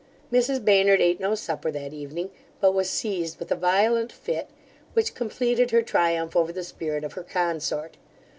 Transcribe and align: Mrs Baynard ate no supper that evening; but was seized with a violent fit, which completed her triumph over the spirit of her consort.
Mrs 0.33 0.65
Baynard 0.65 0.99
ate 0.99 1.19
no 1.19 1.35
supper 1.35 1.69
that 1.69 1.93
evening; 1.93 2.31
but 2.59 2.71
was 2.71 2.89
seized 2.89 3.37
with 3.37 3.51
a 3.51 3.55
violent 3.55 4.11
fit, 4.11 4.47
which 4.93 5.13
completed 5.13 5.69
her 5.69 5.83
triumph 5.83 6.35
over 6.35 6.51
the 6.51 6.63
spirit 6.63 7.03
of 7.03 7.13
her 7.13 7.21
consort. 7.23 7.97